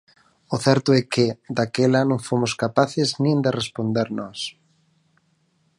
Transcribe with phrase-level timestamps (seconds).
[0.55, 1.27] O certo é que,
[1.57, 4.39] daquela, non fomos capaces nin de responder nós.